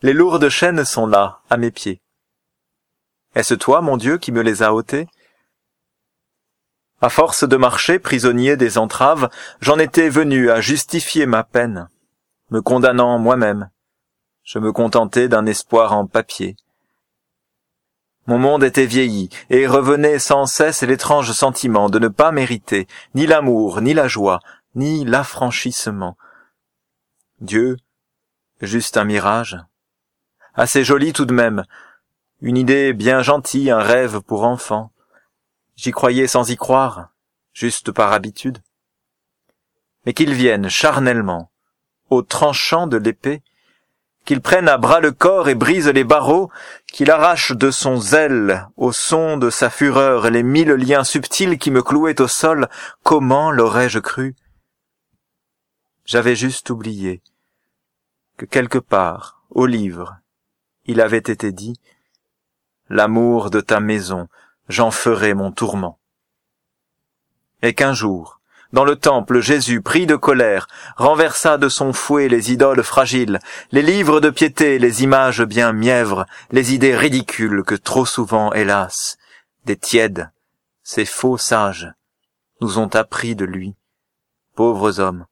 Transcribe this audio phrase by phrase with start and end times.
[0.00, 2.00] Les lourdes chaînes sont là, à mes pieds.
[3.34, 5.08] Est-ce toi, mon Dieu, qui me les as ôtées?
[7.00, 9.28] À force de marcher prisonnier des entraves,
[9.60, 11.88] j'en étais venu à justifier ma peine,
[12.50, 13.70] me condamnant moi-même.
[14.44, 16.54] Je me contentais d'un espoir en papier.
[18.28, 23.26] Mon monde était vieilli, et revenait sans cesse l'étrange sentiment de ne pas mériter ni
[23.26, 24.38] l'amour, ni la joie,
[24.76, 26.16] ni l'affranchissement.
[27.40, 27.76] Dieu,
[28.60, 29.58] juste un mirage,
[30.58, 31.64] assez joli tout de même,
[32.40, 34.90] une idée bien gentille, un rêve pour enfant.
[35.76, 37.10] J'y croyais sans y croire,
[37.52, 38.58] juste par habitude.
[40.04, 41.52] Mais qu'il vienne charnellement,
[42.10, 43.42] au tranchant de l'épée,
[44.24, 46.50] qu'il prenne à bras le corps et brise les barreaux,
[46.92, 51.70] qu'il arrache de son zèle, au son de sa fureur, les mille liens subtils qui
[51.70, 52.68] me clouaient au sol,
[53.04, 54.34] comment l'aurais-je cru?
[56.04, 57.22] J'avais juste oublié
[58.36, 60.18] que quelque part, au livre,
[60.88, 61.78] il avait été dit,
[62.88, 64.28] L'amour de ta maison,
[64.68, 65.98] j'en ferai mon tourment.
[67.62, 68.40] Et qu'un jour,
[68.72, 73.38] dans le temple, Jésus, pris de colère, renversa de son fouet les idoles fragiles,
[73.70, 79.18] les livres de piété, les images bien mièvres, les idées ridicules que trop souvent, hélas,
[79.66, 80.30] des tièdes,
[80.82, 81.92] ces faux sages,
[82.62, 83.74] nous ont appris de lui,
[84.54, 85.26] pauvres hommes.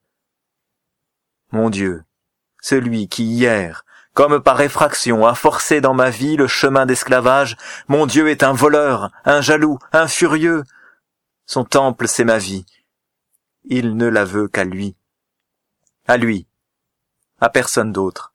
[1.50, 2.04] Mon Dieu,
[2.60, 3.84] celui qui hier,
[4.16, 8.54] comme par effraction, a forcé dans ma vie le chemin d'esclavage, mon Dieu est un
[8.54, 10.64] voleur, un jaloux, un furieux.
[11.44, 12.64] Son temple, c'est ma vie,
[13.64, 14.96] il ne la veut qu'à lui.
[16.08, 16.46] À lui,
[17.42, 18.32] à personne d'autre.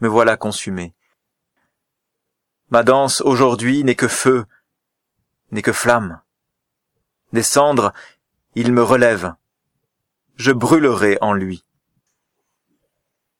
[0.00, 0.94] Me voilà consumé.
[2.70, 4.46] Ma danse aujourd'hui n'est que feu,
[5.50, 6.20] n'est que flamme.
[7.32, 7.92] Des cendres,
[8.54, 9.34] il me relève.
[10.36, 11.64] Je brûlerai en lui.